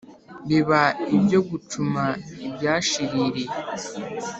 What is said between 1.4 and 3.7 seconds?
gucuma ibyashiririye